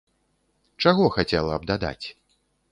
[0.85, 2.05] Чаго хацела б дадаць?